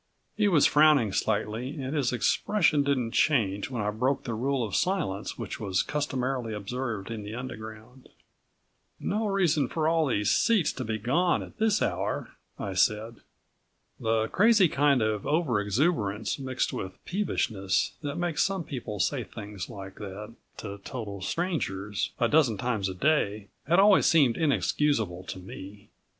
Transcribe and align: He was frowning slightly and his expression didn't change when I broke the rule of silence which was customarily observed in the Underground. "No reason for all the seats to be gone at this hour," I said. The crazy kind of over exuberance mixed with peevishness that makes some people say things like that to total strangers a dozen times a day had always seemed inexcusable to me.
He 0.35 0.47
was 0.47 0.65
frowning 0.65 1.11
slightly 1.13 1.79
and 1.79 1.95
his 1.95 2.11
expression 2.11 2.81
didn't 2.81 3.11
change 3.11 3.69
when 3.69 3.83
I 3.83 3.91
broke 3.91 4.23
the 4.23 4.33
rule 4.33 4.63
of 4.63 4.75
silence 4.75 5.37
which 5.37 5.59
was 5.59 5.83
customarily 5.83 6.55
observed 6.55 7.11
in 7.11 7.21
the 7.21 7.35
Underground. 7.35 8.09
"No 8.99 9.27
reason 9.27 9.67
for 9.67 9.87
all 9.87 10.07
the 10.07 10.23
seats 10.23 10.73
to 10.73 10.83
be 10.83 10.97
gone 10.97 11.43
at 11.43 11.59
this 11.59 11.83
hour," 11.83 12.29
I 12.57 12.73
said. 12.73 13.17
The 13.99 14.27
crazy 14.29 14.67
kind 14.67 15.03
of 15.03 15.27
over 15.27 15.61
exuberance 15.61 16.39
mixed 16.39 16.73
with 16.73 16.93
peevishness 17.05 17.93
that 18.01 18.15
makes 18.15 18.41
some 18.43 18.63
people 18.63 18.99
say 18.99 19.23
things 19.23 19.69
like 19.69 19.97
that 19.97 20.33
to 20.57 20.79
total 20.83 21.21
strangers 21.21 22.09
a 22.19 22.27
dozen 22.27 22.57
times 22.57 22.89
a 22.89 22.95
day 22.95 23.49
had 23.67 23.77
always 23.77 24.07
seemed 24.07 24.35
inexcusable 24.35 25.25
to 25.25 25.37
me. 25.37 25.89